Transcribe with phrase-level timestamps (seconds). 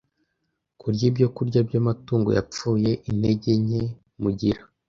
[0.79, 2.91] kurya ibyokurya by’amatungo yapfuye.
[3.09, 3.81] Intege nke
[4.21, 4.61] mugira